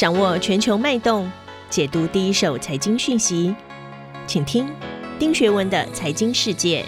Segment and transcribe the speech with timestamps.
[0.00, 1.30] 掌握全球脉动，
[1.68, 3.54] 解读第一手财经讯息，
[4.26, 4.66] 请听
[5.18, 6.82] 丁学文的财经世界。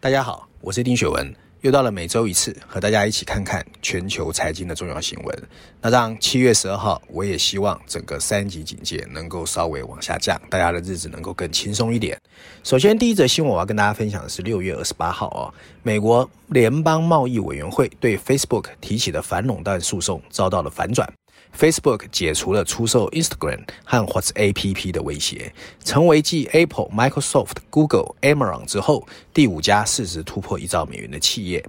[0.00, 1.34] 大家好，我是丁学文。
[1.62, 5.42] 又到了每周一次，和大家一起看看全球财经的重要新闻。
[5.80, 12.20] 那让七月十二号，我也希望整个三级警戒能够稍微往下降，大家的日子能够更轻松一点。
[12.64, 15.54] 首先，第一则新闻我要跟大家分享的是六月二十八号哦，
[15.84, 21.08] 美国联邦贸易委员会对 Facebook 提起的反垄断诉讼遭到了反转。
[21.56, 25.52] Facebook 解除了出售 Instagram 和 WhatsApp 的威胁，
[25.84, 31.64] 成为继 Apple、Microsoft、Google、Amazon 之后第五家市值突破一兆美元的企业。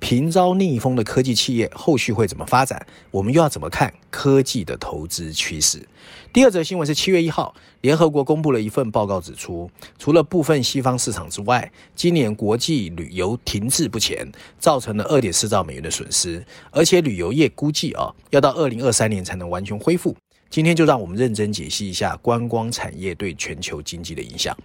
[0.00, 2.86] 频遭逆风的科技企业后续会怎么发展？
[3.10, 5.84] 我们又要怎么看科技的投资趋势？
[6.30, 9.68] 第二则新闻是七月一号，联合国公布了一份报告，指出
[9.98, 20.14] 除了部分西方市场之外，今年国际旅游停滞不前，造成了二点四兆美元的损失，而且旅游业估计啊，要到二零二三年才能完全恢复。
[20.50, 24.56] 今天就让我们认真解析一下观光产业对全球经济的影响。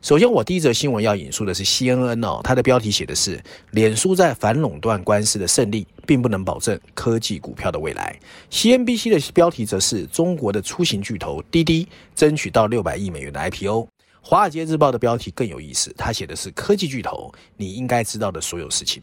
[0.00, 8.16] 首先，我第一则新闻要引述的是 CNN 哦，它的标题写的是“脸书在反垄断官司的胜利，并不能保证科技股票的未来”。
[8.48, 13.88] CNBC 的标题则是“中国的出行巨头滴滴争取到六百亿美元的 IPO”。
[14.22, 19.02] 华尔街日报的标题更有意思，它写的是“科技巨头你应该知道的所有事情”。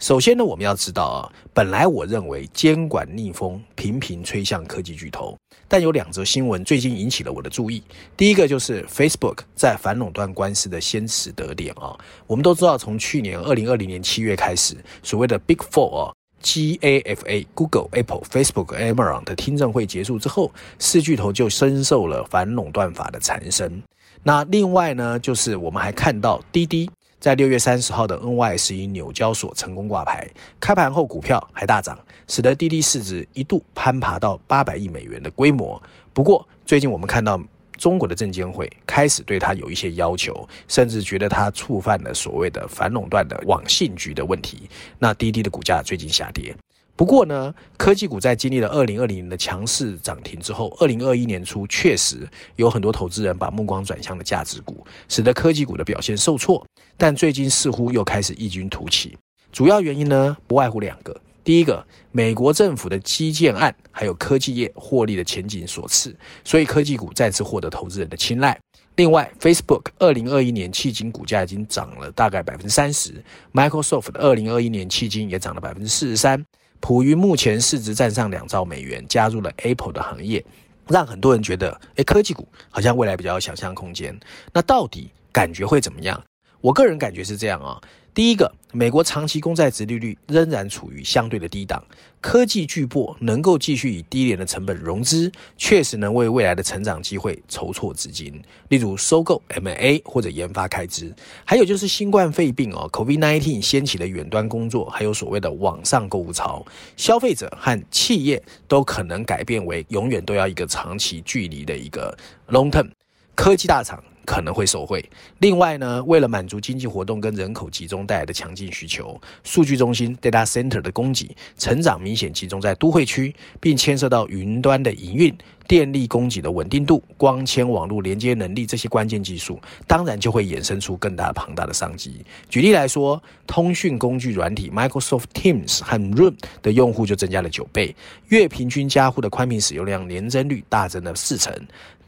[0.00, 5.36] 首先呢，我们要知道啊，本来我认为监管逆风频频吹向科技巨头，
[5.68, 7.82] 但有两则新闻最近引起了我的注意。
[8.16, 23.82] 第一个就是 Facebook 在反垄断官司的先驰得点啊，我们都知道，从去年二零二零年七月开始，所谓的 Big Four 啊，GAFA、Google、Apple、Facebook、Amazon 的听证会结束之后，四巨头就深受了反垄断法的缠身。
[24.22, 26.90] 那另外呢，就是我们还看到滴滴。
[27.24, 30.28] 在六月三十号的 NYSE 纽交所成功挂牌，
[30.60, 35.82] 开盘后股票还大涨，使得滴滴市值一度攀爬到八百亿美元的规模。
[36.12, 37.42] 不过，最近我们看到
[37.78, 44.68] 中国的证监会开始对它有一些要求，甚至觉得它触犯了所谓的反垄断的网信局的问题。
[44.98, 46.54] 那滴滴的股价最近下跌。
[46.96, 56.64] 不过呢，科技股在经历了二零二零年的强势涨停之后，二零二一年初确实有很多投资人把目光转向了价值股，使得科技股的表现受挫。
[56.96, 59.18] 但最近似乎又开始异军突起，
[59.50, 68.56] 主要原因呢，不外乎两个：第一个，美国政府的基建案还有科技业获利的前景所赐，所以科技股再次获得投资人的青睐；
[68.94, 73.20] 另外，Facebook 二零二一年迄今股价已经涨了大概百分之三十
[73.52, 76.44] ，Microsoft 的二零二一年迄今也涨了百分之四十三。
[76.80, 80.44] 普于目前市值占上两兆美元，加入了 Apple 的行业，
[80.88, 84.18] 让很多人觉得，诶，科技股好像未来比较有想象空间。
[84.52, 86.22] 那到底感觉会怎么样？
[86.60, 87.80] 我个人感觉是这样啊。
[88.14, 91.82] 第一个，美国长期公债殖利率仍然处于相对的低档，
[92.20, 101.12] 科技巨擘能够继续以低廉的成本融资，确实能为未来的成长机会筹措资金，例如收购 M&A 或者研发开支。
[101.44, 106.64] 还有就是新冠肺病哦，COVID-19 掀起的远端工作，还有所谓的网上购物潮，
[106.96, 112.16] 消费者和企业都可能改变为永远都要一个长期距离的一个
[112.50, 112.88] long term，
[113.34, 114.00] 科技大厂。
[114.24, 115.04] 可能会受惠。
[115.38, 125.36] 另外呢，为了满足经济活动跟人口集中带来的强劲需求，数据中心 （data center） 的供给成长明显集中在都会区，并牵涉到云端的营运、
[125.68, 132.24] 电力供给的稳定度、光纤网络连接能力这些关键技术，当然就会衍生出更大庞大的商机。
[132.48, 137.94] 举例来说，通讯工具软体 Microsoft Teams 和 Room 的用户就增加了九倍，
[138.28, 141.52] 月平均家户的宽频使用量年增率大增了四成。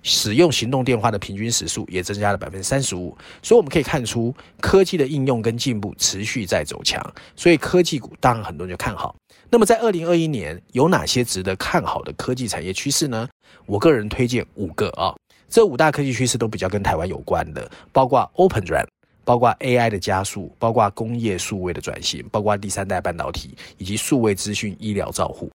[0.06, 9.16] 使用行动电话的平均时数也增加了百分之三十五，所以我们可以看出科技的应用跟进步持续在走强，所以科技股当然很多人就看好。
[9.50, 13.28] 那么在二零二一年有哪些值得看好的科技产业趋势呢？
[13.66, 15.12] 我个人推荐五个啊，
[15.48, 18.86] 这五大科技趋势都比较跟台湾有关的，包括 Open RAN，
[19.24, 25.50] 包括 AI 的加速，包括工业数位的转型，包括第三代半导体以及数位资讯医疗照护。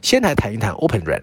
[0.00, 1.20] 先来谈一谈 Open RAN。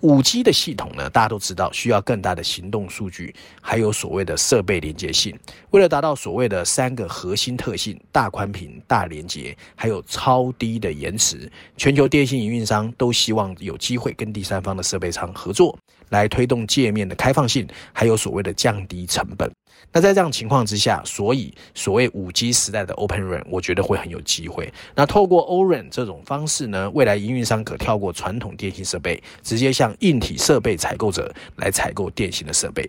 [0.00, 5.36] 五 G 的系统呢，大家都知道需要更大的行动数据，还有所谓的设备连接性。
[5.70, 15.76] 为了达到所谓的三个核心特性：大宽频、大连接，还有超低的延迟，全球电信营运商都希望有机会跟第三方的设备商合作，
[16.10, 19.50] 来推动界面的开放性，还有所谓的降低成本。
[19.92, 24.72] 那在这样情况之下，所以所谓五 G 时代的 Open RAN，我觉得会很有机会。
[24.94, 32.88] 那透过 O-RAN 这种方式呢，未来营运商可跳过传统电信设备，直接向硬体设备采购者来采购电信的设备。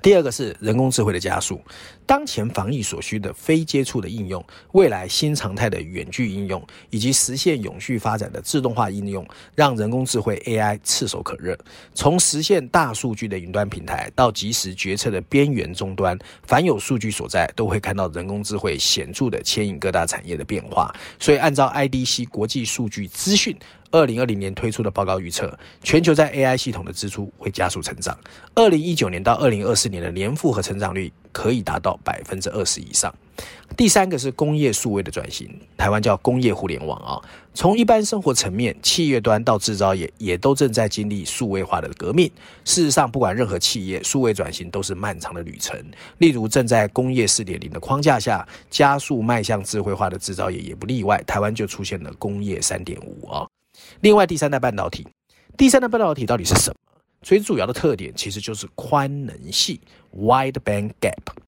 [0.00, 1.60] 第二个是人工智慧的加速，
[2.06, 11.58] 当前防疫所需的非接触的应用，未来新常态的远距应用，以及实现永续发展的自动化应用，让人工智慧 AI 炙手可热。
[11.94, 20.94] 从实现大数据的云端平台，到即时决策的边缘终端，凡有数据所在，都会看到人工智慧显著的牵引各大产业的变化。
[21.18, 23.56] 所以，按照 IDC 国际数据资讯。
[23.90, 28.16] 二零二零年推出的报告预测，全球在 AI 系统的支出会加速成长。
[28.54, 33.14] 二零一九年到二零二四年的年复合成长率可以达到百分之二十以上。
[33.76, 37.22] 第三个是工业数位的转型，台湾叫工业互联网啊。
[37.54, 42.30] 从一般生活层面、企业端到制造业，也都正在经历数位化的革命。
[42.64, 45.80] 事实上，不管任何企业，数位转型都是漫长的旅程。
[46.18, 51.22] 例如，正在工业四点零的框架下加速迈向智慧化的制造业也不例外。
[51.24, 53.47] 台湾就出现了工业三点五啊。
[54.00, 55.06] 另外，第三代半导体，
[55.56, 56.76] 第三代半导体到底是什么？
[57.22, 59.80] 最主要的特点其实就是宽能系
[60.16, 61.47] （wide band gap）。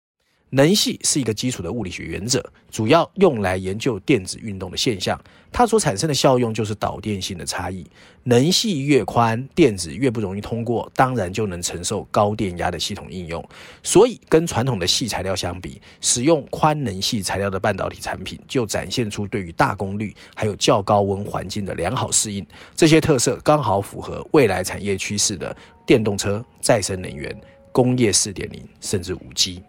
[0.50, 5.20] 能系是一个基础的物理学原则，主要用来研究电子运动的现象。
[5.52, 7.84] 它所产生的效用就是导电性的差异。
[8.22, 13.44] 能系越宽，电子越不容易通过，当然就能承受高电压的系统应用。
[13.82, 22.46] 所以，跟传统的细材料相比，使用宽能系材料的半导体产品就展现出对于大功率还有较高温环境的良好适应。
[22.76, 25.56] 这些特色刚好符合未来产业趋势的
[25.86, 27.34] 电动车、再生能源、
[27.72, 29.62] 工业四点零，甚至五 G。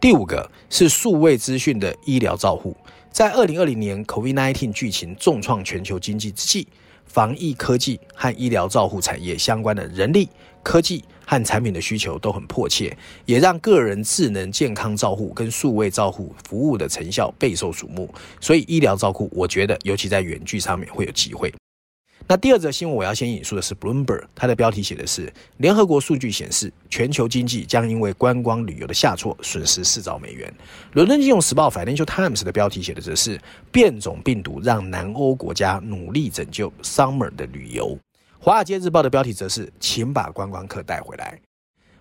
[0.00, 2.76] 第五个是数位资讯的医疗照护，
[3.10, 6.68] 在二零二零年 COVID-19 剧情重创全球经济之际，
[7.04, 10.28] 防疫科技和医疗照护产业相关的人力、
[10.62, 18.08] 科技和产品的需求都很迫切，也让个人智能健康照护跟数位照护服务的成效备受瞩目。
[18.40, 21.52] 所以医疗照护，我觉得尤其在远距上面会有机会。
[22.26, 30.52] 那第二则新闻，我要先引述的是 Bloomberg，它的标题写的是：联合国数据显示，全球经济将因为观光旅游的下挫，损失四兆美元。
[30.92, 33.40] 伦敦金融时报 Financial Times 的标题写的则是：
[33.72, 37.98] 变种病毒让南欧国家努力拯救 Summer 的旅游。
[38.38, 41.40] 华尔街日报的标题则是：请把观光客带回来。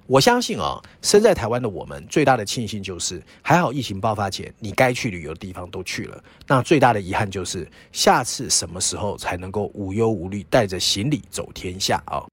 [0.07, 6.23] 我相信啊，身在台湾的我们最大的庆幸就是，还好疫情爆发前你该去旅游的地方都去了。
[6.47, 12.23] 那最大的遗憾就是，下次什么时候才能够无忧无虑带着行李走天下啊？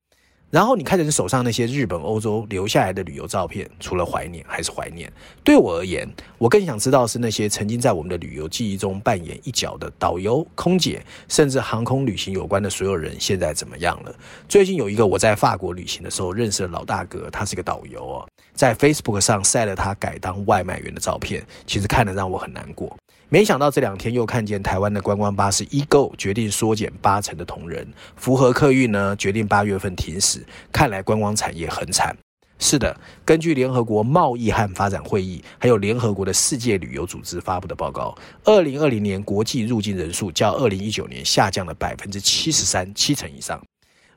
[0.54, 5.12] 然后你看着你手上那些日本、欧洲留下来的旅游照片，除了怀念还是怀念。
[5.42, 6.08] 对我而言，
[6.38, 14.14] 我更想知道是那些曾经在我们的旅游记忆中扮演一角的导游、空姐，甚至航空旅行有关的所有人，现在怎么样了？
[14.48, 22.96] 最近有一个我在法国旅行的时候认识的老大哥，他是个导游哦，在 Facebook 上晒了他改当外卖员的照片，其实看得让我很难过。
[23.28, 27.86] 没想到这两天又看见台湾的观光巴士 E-GO 决定缩减八成的同仁，
[28.16, 32.16] 福和客运呢决定八月份停驶，看来观光产业很惨。
[32.60, 43.60] 是的，根据联合国贸易和发展会议，还有联合国的世界旅游组织发布的报告，二零二零年国际入境人数较二零一九年下降了百分之七十三，七成以上。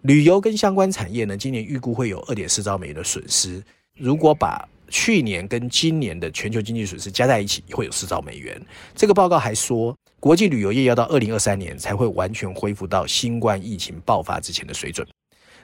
[0.01, 3.61] 旅游跟相关产业呢，今年预估会有二点四兆美元的损失。
[3.95, 8.61] 如果把去年跟今年的全球经济损失加在一起，会有四兆美元。
[8.95, 15.07] 这个报告还说，国际旅游业要到二零二三年才会完全恢复到新冠疫情爆发之前的水准。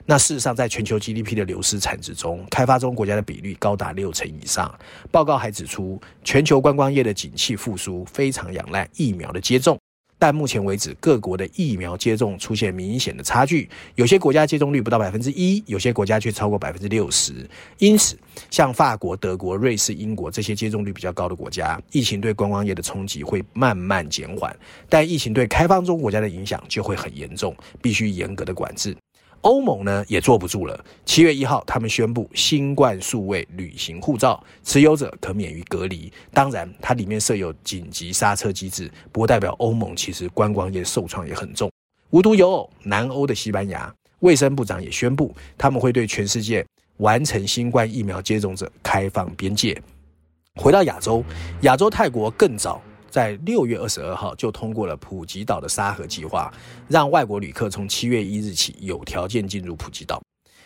[0.06, 4.72] 那事实上，在全球 GDP 的流失产值中，开发中国家的比率高达六成以上。
[5.10, 9.78] 报告还指出，全球观光业的景气复苏非常仰赖疫苗的接种。
[10.24, 17.46] 但目前为止，各国的疫苗接种出现明显的差距，有些国家接种率不到百分之一，有些国家却超过百分之六十。
[17.76, 18.16] 因此，
[18.50, 24.56] 像法国、德国、瑞士、英国这些接种率比较高的国家，疫情对观光业的冲击会慢慢减缓，
[24.88, 28.96] 但疫情对开放中国家的影响就会很严重，必须严格的管制。
[29.44, 30.84] 欧盟呢也坐不住了。
[31.04, 36.10] 七月一号，他们宣布新冠数位旅行护照持有者可免于隔离。
[36.32, 41.70] 当然，它里面设有紧急刹车机制，不过代表欧盟其实观光业受创也很重。
[42.10, 46.64] 无独有偶，南欧的西班牙卫生部长也宣布，他们会对全世界
[46.96, 49.78] 完成新冠疫苗接种者开放边界。
[50.54, 51.22] 回到亚洲，
[51.62, 52.80] 亚洲泰国更早。
[53.14, 56.52] 在六月二十二号就通过了普吉岛的沙盒计划，
[56.88, 60.20] 让外国旅客从七月一日起有条件进入普吉岛。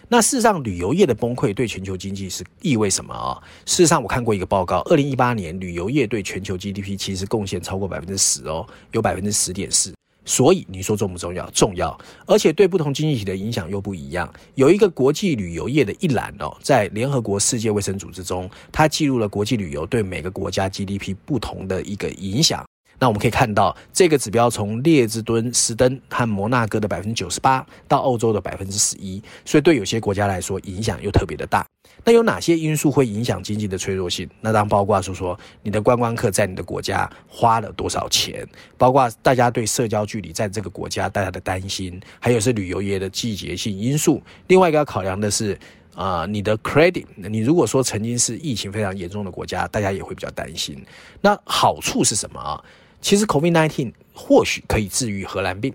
[0.09, 3.37] 那事实上，旅游业的崩溃对全球经济是意味什么啊？
[3.67, 9.93] 事实上，我看过一个报告，二零一八年旅游业对全球 GDP 其实贡献超过百分之十哦，有百分之十点四。
[10.29, 11.51] 所以你说重不重要？
[11.53, 14.31] 重要，而且对不同经济体的影响又不一样。
[14.57, 22.63] 有一个国际旅游业的一览哦，在联合国世界卫生组织中，它记录了国际旅游对每个国家 GDP 不同的一个影响。
[22.99, 31.65] 那我们可以看到，这个指标从列支敦斯登和摩纳哥的百分之九十八到欧洲的百分之十一，所以对有些国家来说影响又特别的大。
[32.05, 34.29] 那有哪些因素会影响经济的脆弱性？
[34.41, 44.23] 那当包括说说你的观光客在你的国家花了多少钱，包括大家对社交距离在这个国家大家的担心，还有是旅游业的季节性因素。
[44.47, 45.59] 另外一个要考量的是，
[45.95, 50.81] 啊、你的 credit，你如果说曾经是疫情非常严重的国家，大家也会比较担心。
[51.21, 52.63] 那好处是什么啊？
[53.01, 55.73] 其实 COVID-19 或许可以治愈荷兰病，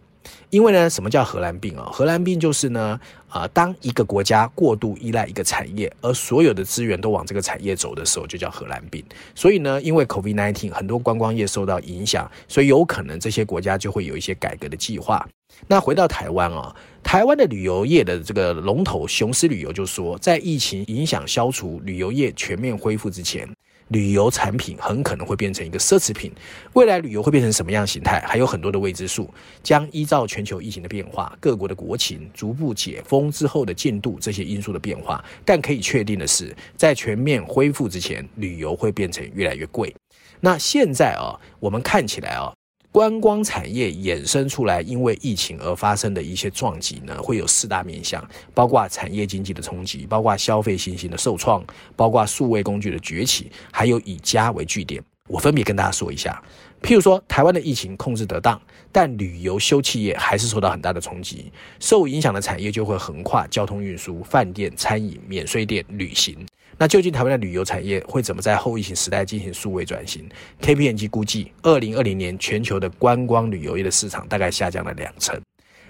[0.49, 1.89] 因为呢，什么叫荷兰病啊？
[1.91, 2.99] 荷兰病就是呢，
[3.29, 9.03] 啊、呃，当一个国家过度依赖一个产业，而所有的资源都往这个产业走的时候，就叫荷兰病。
[9.33, 15.25] 所以呢，因为 COVID-19 很多观光业受到影响，所以有可能这些国家就会有一些改革的计划。
[15.67, 23.47] 那回到台湾啊，台湾的旅游业的这个龙头雄狮旅游就说，在疫情影响消除、旅游业全面恢复之前。
[23.89, 26.31] 旅游产品很可能会变成一个奢侈品，
[26.73, 35.23] 未来旅游会变成什么样形态，还有很多的未知数，将依照全球疫情的变化、各国的国情、逐步解封之后的进度这些因素的变化。
[35.45, 39.93] 但可以确定的是，在全面恢复之前，旅游会变成越来越贵。
[40.39, 42.51] 那现在啊，我们看起来啊。
[42.93, 48.23] 观光产业衍生出来，因为疫情而发生的一些撞击呢，会有四大面向，
[48.53, 55.03] 包括产业经济的冲击，包括消费信心的受创，包括数位工具的崛起，还有以家为据点。
[55.27, 56.39] 我分别跟大家说一下。
[56.83, 58.61] 譬如说，台湾的疫情控制得当，
[58.91, 61.49] 但旅游休憩业还是受到很大的冲击，
[61.79, 66.45] 受影响的产业就会横跨交通运输、饭店、餐饮、免税店、旅行。
[66.77, 70.27] 那究竟台湾的旅游产业会怎么在后疫情时代进行数位转型
[70.61, 75.39] ？KPMG 估计，二零二零年全球的观光旅游业的市场大概下降了两成。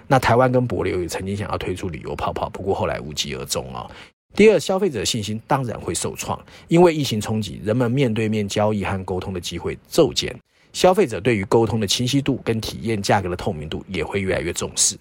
[0.06, 3.90] 那台湾跟柏琉也曾经想要推出旅游泡泡，不过后来无疾而终哦。
[4.36, 10.36] 第二，消费者信心当然会受创，因为疫情冲击，人们面对面交易和沟通的机会骤减，
[10.74, 14.96] 消费者对于沟通的清晰度跟体验价格的透明度也会越来越重视。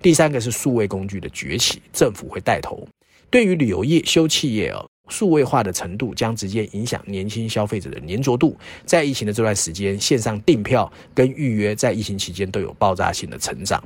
[0.00, 2.86] 第三个是数位工具的崛起，政府会带头，
[3.28, 4.88] 对于旅游业、休憩业哦。
[5.08, 8.56] 数位化的程度将直接影响年轻消费者的粘着度。
[8.84, 13.82] 在疫情的这段时间，线上订票跟预约在疫情期间都有爆炸性的成长。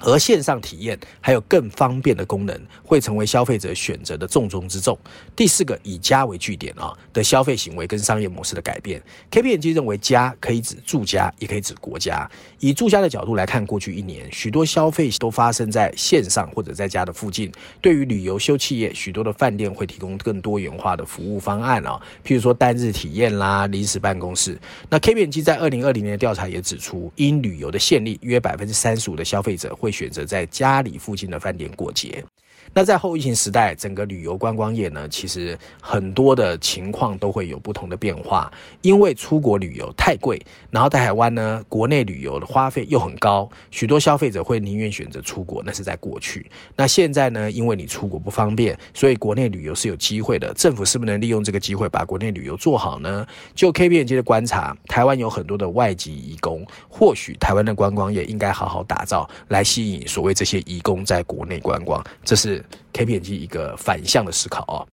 [0.00, 4.98] 而线上体验还有更方便的功能，会成为消费者选择的重中之重。
[5.36, 12.28] 第四个，以家为据点啊的消费行为跟商业模式的改变，KPMG 认为家可以指住家，也可以指国家。
[12.58, 17.52] 以住家的角度来看，过去一年许多消费都发生在线上或者在家的附近。
[17.82, 24.58] 对于旅游休憩业，许多的饭店会提供更多元化的服务方案啊，譬如说单日体验啦、临时办公室。
[24.88, 29.89] 那 KPMG 在二零二零年的调查也指出，因旅游的限例，约百分之三十五的消费者会。
[29.90, 32.24] 选择在家里附近的饭店过节。
[32.72, 38.50] 那在后疫情时代，整个旅游观光业呢，其实很多的情况都会有不同的变化。
[38.80, 40.40] 因为出国旅游太贵，
[40.70, 45.60] 然后在台湾呢，国内旅游的花费又很高，许多消费者会宁愿选择出国。
[45.66, 46.48] 那是在过去。
[46.76, 50.54] 那现在呢，因为你出国不方便，所以国内旅游是有机会的。
[50.54, 53.26] 政府是不是能利用这个机会把国内旅游做好呢？
[53.54, 62.02] 就 KPMG 的观察，台湾有很多的外籍移工，或许台湾的观光业应该好好打造，来吸引所谓这些移工在国内观光。
[62.24, 62.49] 这是。
[62.50, 64.86] 是 KPMG 一个反向的思考哦。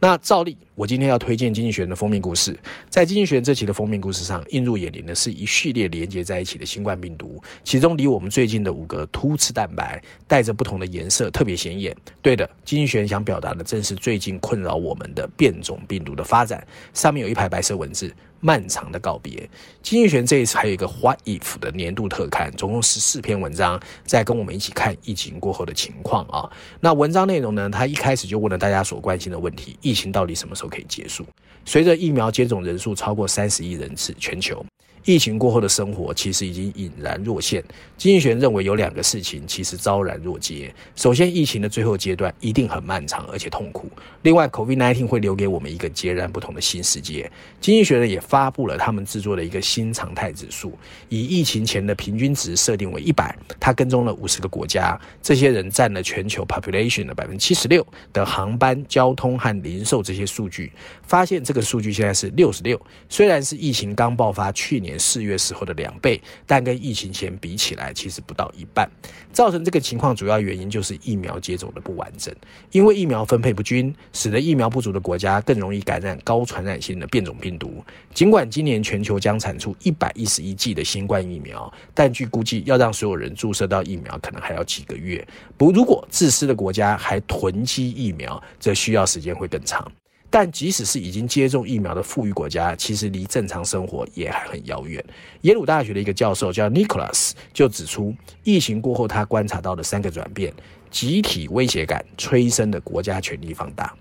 [0.00, 2.58] 那照例，我今天要推荐《经济学人》的封面故事。
[2.90, 11.96] 在《经济学人》这期的封面故事上，映入眼帘的是一系列连接在一起的新冠病毒，其中离我们最近的五个突刺蛋白，带着不同的颜色，特别显眼。
[12.20, 16.66] 对的，《经济学人》想表达的正是最近困扰我们的变种病毒的发展。
[16.92, 18.12] 上面有一排白色文字。
[18.44, 19.48] 漫长的告别。
[19.82, 26.52] 经济学这一次还有一个 What If 的年度特刊，总共十四篇文章，在跟我们一起看疫情过后的情况啊。
[26.78, 31.24] 那文章内容呢，他一开始就问了大家所关心的问题：疫情到底什么时候可以结束？
[31.64, 34.62] 随着疫苗接种人数超过三十亿人次，全球。
[35.04, 37.62] 疫情过后的生活其实已经隐然若现。
[37.96, 40.74] 经济学认为有两个事情其实昭然若揭。
[40.96, 43.88] 首先，疫情的最后阶段一定很漫长而且痛苦。
[44.22, 47.30] 另外，COVID-19 会留给我们一个截然不同的新世界。
[47.60, 50.72] 经济学人也发布了他们制作的一个新常态指数，
[51.08, 53.36] 以疫情前的平均值设定为一百。
[53.60, 62.80] 他跟踪了五十个国家，这些人占了全球 population 的百分之七十六的航班、交通和零售这些数据，发现这个数据现在是六十六。
[63.08, 68.88] 虽然是疫情刚爆发去年四月时候的两倍，但跟疫情前比起来，其实不到一半。
[69.32, 72.34] 造成这个情况主要原因就是疫苗接种的不完整，
[72.70, 77.84] 因为疫苗分配不均，使得疫苗不足的国家更容易感染高传染性的变种病毒。
[78.12, 85.26] 尽管今年全球将产出一百一十一剂的新冠疫苗，但据估计要让所有人注射到疫苗，可能还要几个月。
[85.56, 89.90] 不，如果自私的国家还囤积疫苗，则需要时间会更长。
[90.34, 95.00] 但即使是已经接种疫苗的富裕国家，其实离正常生活也还很遥远。
[95.42, 98.12] 耶鲁大学的一个教授叫 Nicholas 就指出，
[98.42, 100.52] 疫情过后他观察到的三个转变：
[100.90, 103.94] 集体威胁感催生的国家权力放大。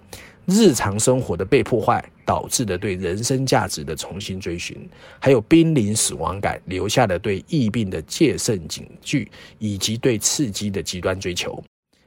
[0.47, 11.63] 日常生活的被破坏导致的对人生价值的重新追寻，还有濒临死亡感留下的对疫病的戒慎警惧，以及对刺激的极端追求。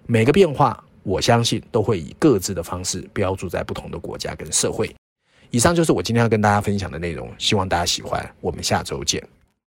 [0.08, 4.92] 每个变化，我相信都会以各自的方式标注在不同的国家跟社会。
[5.50, 8.28] 以上就是我今天要跟大家分享的内容，希望大家喜欢。
[8.40, 9.22] 我们下周见。